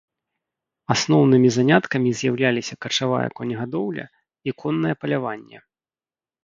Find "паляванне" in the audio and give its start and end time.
5.03-5.57